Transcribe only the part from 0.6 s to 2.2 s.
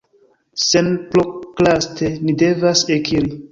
Senprokraste